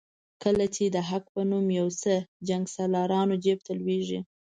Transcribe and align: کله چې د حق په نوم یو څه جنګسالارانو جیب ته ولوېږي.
کله 0.43 0.65
چې 0.75 0.83
د 0.95 0.97
حق 1.09 1.25
په 1.35 1.41
نوم 1.49 1.65
یو 1.79 1.87
څه 2.01 2.13
جنګسالارانو 2.47 3.35
جیب 3.43 3.59
ته 3.65 3.71
ولوېږي. 3.75 4.19